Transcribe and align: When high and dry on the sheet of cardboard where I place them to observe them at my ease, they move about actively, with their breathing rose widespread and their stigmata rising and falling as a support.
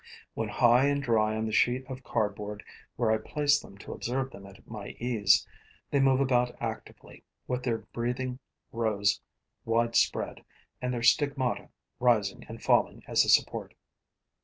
When 0.33 0.49
high 0.49 0.87
and 0.87 1.03
dry 1.03 1.37
on 1.37 1.45
the 1.45 1.51
sheet 1.51 1.85
of 1.87 2.01
cardboard 2.03 2.63
where 2.95 3.11
I 3.11 3.19
place 3.19 3.59
them 3.59 3.77
to 3.77 3.93
observe 3.93 4.31
them 4.31 4.47
at 4.47 4.67
my 4.67 4.95
ease, 4.97 5.45
they 5.91 5.99
move 5.99 6.19
about 6.19 6.59
actively, 6.59 7.23
with 7.45 7.61
their 7.61 7.77
breathing 7.77 8.39
rose 8.71 9.21
widespread 9.63 10.43
and 10.81 10.91
their 10.91 11.03
stigmata 11.03 11.69
rising 11.99 12.43
and 12.49 12.63
falling 12.63 13.03
as 13.05 13.25
a 13.25 13.29
support. 13.29 13.75